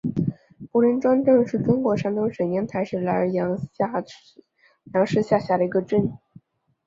[0.71, 3.55] 柏林庄镇是中国山东省烟台市莱阳
[5.11, 6.17] 市下辖的一个镇。